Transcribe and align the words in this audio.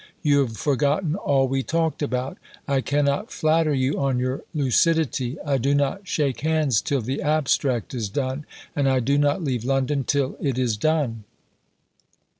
"You 0.23 0.39
have 0.39 0.57
forgotten 0.57 1.13
all 1.15 1.47
we 1.47 1.61
talked 1.61 2.01
about." 2.01 2.39
"I 2.67 2.81
cannot 2.81 3.29
flatter 3.31 3.71
you 3.71 3.99
on 3.99 4.17
your 4.17 4.41
lucidity." 4.51 5.37
"I 5.45 5.59
do 5.59 5.75
not 5.75 6.07
shake 6.07 6.39
hands 6.39 6.81
till 6.81 7.01
the 7.01 7.21
Abstract 7.21 7.93
is 7.93 8.09
done; 8.09 8.47
and 8.75 8.89
I 8.89 8.99
do 8.99 9.19
not 9.19 9.43
leave 9.43 9.63
London 9.63 10.03
till 10.03 10.37
it 10.39 10.57
is 10.57 10.75
done." 10.75 11.23